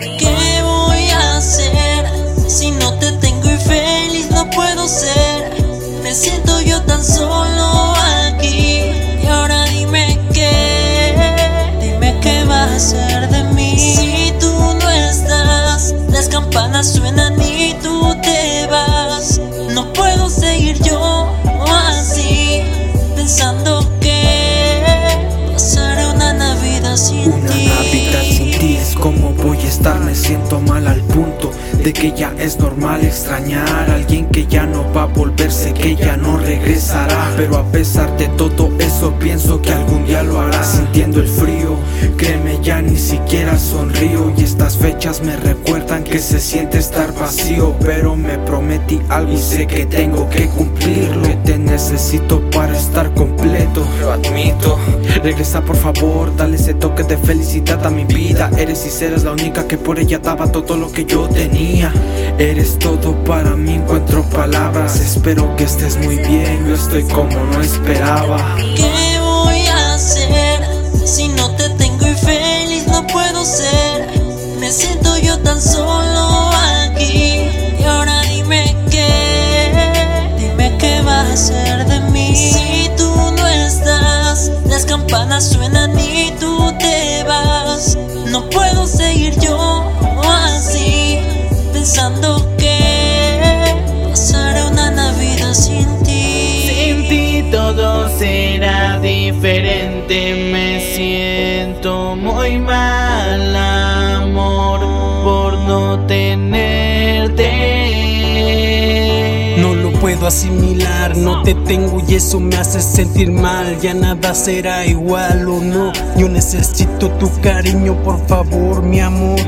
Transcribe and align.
Que 0.00 0.39
De 31.82 31.94
que 31.94 32.12
ya 32.12 32.34
es 32.38 32.58
normal 32.58 33.02
extrañar 33.02 33.66
a 33.66 33.94
alguien 33.94 34.26
que 34.26 34.46
ya 34.46 34.66
no 34.66 34.92
va 34.92 35.04
a 35.04 35.08
volverse, 35.60 35.72
que 35.74 35.96
ya 35.96 36.16
no 36.16 36.36
regresará. 36.38 37.32
Pero 37.36 37.56
a 37.56 37.64
pesar 37.64 38.16
de 38.16 38.28
todo 38.28 38.70
eso, 38.78 39.12
pienso 39.18 39.60
que 39.60 39.72
algún 39.72 40.06
día 40.06 40.22
lo 40.22 40.40
hará. 40.40 40.62
Sintiendo 40.62 41.20
el 41.20 41.28
frío, 41.28 41.76
créeme, 42.16 42.58
ya 42.62 42.80
ni 42.82 42.96
siquiera 42.96 43.58
sonrío. 43.58 44.32
Y 44.36 44.44
estas 44.44 44.76
fechas 44.76 45.22
me 45.22 45.36
recuerdan 45.36 46.04
que 46.04 46.18
se 46.18 46.40
siente 46.40 46.78
estar 46.78 47.12
vacío. 47.14 47.74
Pero 47.80 48.16
me 48.16 48.38
prometí 48.38 49.00
algo 49.08 49.32
y 49.32 49.38
sé 49.38 49.66
que 49.66 49.86
tengo 49.86 50.28
que 50.28 50.46
cumplirlo. 50.48 51.22
Que 51.22 51.36
te 51.36 51.58
necesito 51.58 52.40
para 52.50 52.76
estar 52.76 53.12
completo, 53.14 53.86
lo 54.00 54.12
admito. 54.12 54.78
Regresa 55.22 55.60
por 55.60 55.76
favor, 55.76 56.34
dale 56.36 56.56
ese 56.56 56.74
toque 56.74 57.02
de 57.02 57.16
felicidad 57.16 57.84
a 57.86 57.90
mi 57.90 58.04
vida. 58.04 58.50
Eres 58.56 58.86
y 58.86 58.90
serás 58.90 59.24
la 59.24 59.32
única 59.32 59.66
que 59.66 59.76
por 59.76 59.98
ella 59.98 60.18
daba 60.18 60.50
todo 60.50 60.76
lo 60.76 60.90
que 60.90 61.04
yo 61.04 61.28
tenía. 61.28 61.92
Eres 62.38 62.78
todo 62.78 63.14
para 63.24 63.54
mí, 63.56 63.74
encuentro 63.74 64.22
palabras. 64.30 65.00
Espero 65.00 65.49
que 65.56 65.64
estés 65.64 65.96
muy 65.98 66.16
bien, 66.16 66.66
yo 66.66 66.74
estoy 66.74 67.02
como 67.04 67.36
no 67.44 67.60
esperaba. 67.60 68.56
¿Qué 68.76 69.18
voy 69.20 69.66
a 69.66 69.94
hacer 69.94 70.60
si 71.04 71.28
no 71.28 71.50
te 71.56 71.68
tengo 71.70 72.06
y 72.06 72.14
feliz 72.14 72.86
no 72.86 73.06
puedo 73.06 73.44
ser? 73.44 74.08
Me 74.58 74.70
siento 74.70 75.16
yo 75.18 75.38
tan 75.40 75.60
solo 75.60 76.50
aquí. 76.84 77.48
Y 77.78 77.84
ahora 77.84 78.22
dime 78.22 78.76
qué, 78.90 79.70
dime 80.38 80.76
qué 80.78 81.00
va 81.02 81.20
a 81.20 81.36
ser 81.36 81.86
de 81.86 82.00
mí. 82.10 82.34
Si 82.36 82.90
tú 82.96 83.10
no 83.36 83.46
estás, 83.46 84.50
las 84.66 84.84
campanas 84.84 85.50
suenan 85.50 85.98
y 85.98 86.32
tú 86.38 86.72
te 86.78 87.24
vas. 87.24 87.96
No 88.26 88.48
puedo 88.50 88.69
mal, 102.58 103.56
amor, 103.56 104.80
por 105.24 105.58
no 105.58 106.06
tenerte. 106.06 107.50
No 109.58 109.74
lo 109.74 109.92
puedo 110.00 110.26
asimilar, 110.26 111.16
no 111.16 111.42
te 111.42 111.54
tengo 111.54 112.02
y 112.06 112.14
eso 112.14 112.40
me 112.40 112.56
hace 112.56 112.80
sentir 112.80 113.30
mal. 113.30 113.78
Ya 113.80 113.94
nada 113.94 114.34
será 114.34 114.86
igual 114.86 115.48
o 115.48 115.60
no. 115.60 115.92
Yo 116.16 116.28
necesito 116.28 117.10
tu 117.12 117.30
cariño, 117.40 117.94
por 118.02 118.26
favor, 118.26 118.82
mi 118.82 119.00
amor. 119.00 119.38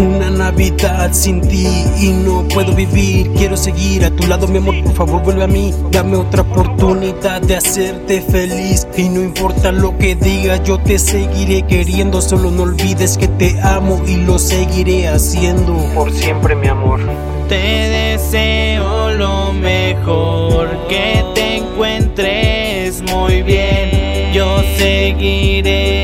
Una 0.00 0.30
Navidad 0.30 1.10
sin 1.12 1.42
ti 1.42 1.66
y 2.00 2.08
no 2.08 2.48
puedo 2.48 2.74
vivir. 2.74 3.30
Quiero 3.32 3.54
seguir 3.54 4.02
a 4.06 4.10
tu 4.10 4.26
lado, 4.26 4.48
mi 4.48 4.56
amor. 4.56 4.82
Por 4.82 4.94
favor, 4.94 5.22
vuelve 5.22 5.44
a 5.44 5.46
mí. 5.46 5.74
Dame 5.90 6.16
otra 6.16 6.40
oportunidad 6.40 7.42
de 7.42 7.56
hacerte 7.56 8.22
feliz. 8.22 8.88
Y 8.96 9.10
no 9.10 9.20
importa 9.20 9.70
lo 9.72 9.98
que 9.98 10.14
digas, 10.14 10.62
yo 10.64 10.78
te 10.78 10.98
seguiré 10.98 11.66
queriendo. 11.66 12.22
Solo 12.22 12.50
no 12.50 12.62
olvides 12.62 13.18
que 13.18 13.28
te 13.28 13.60
amo 13.60 14.00
y 14.06 14.16
lo 14.16 14.38
seguiré 14.38 15.06
haciendo. 15.06 15.74
Por 15.94 16.10
siempre, 16.12 16.56
mi 16.56 16.68
amor. 16.68 17.00
Te 17.50 17.56
deseo 17.56 19.10
lo 19.10 19.52
mejor, 19.52 20.68
que 20.88 21.22
te 21.34 21.56
encuentres 21.58 23.02
muy 23.02 23.42
bien. 23.42 24.32
Yo 24.32 24.62
seguiré 24.78 25.99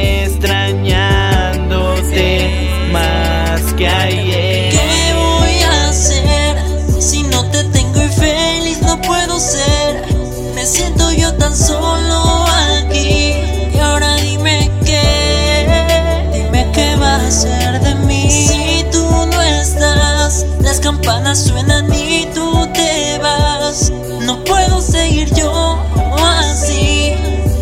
campanas 21.17 21.45
suenan 21.45 21.93
y 21.95 22.27
tú 22.35 22.69
te 22.75 23.19
vas. 23.23 23.91
No 24.23 24.45
puedo 24.45 24.81
seguir 24.83 25.33
yo 25.35 25.79
así, 26.19 27.15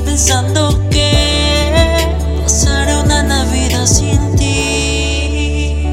pensando 0.05 0.81
que 0.91 2.09
pasará 2.43 3.01
una 3.01 3.23
Navidad 3.23 3.87
sin 3.87 4.37
ti. 4.37 5.87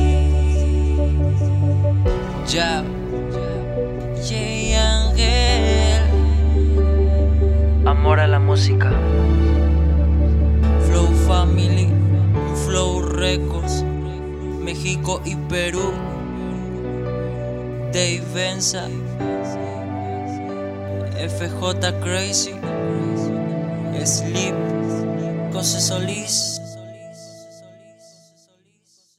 Ya, 2.47 2.83
Jay 4.27 4.73
Ángel, 4.73 6.01
Amor 7.85 8.19
a 8.19 8.27
la 8.27 8.39
música. 8.39 8.91
Flow 10.87 11.07
Family, 11.27 11.89
Flow 12.65 13.01
Records, 13.03 13.83
México 14.59 15.21
y 15.25 15.35
Perú, 15.35 15.93
Dave 17.91 18.23
Benza, 18.33 18.87
FJ 21.17 21.91
Crazy, 22.01 22.55
Sleep, 24.05 24.55
José 25.51 25.81
Solís. 25.81 26.60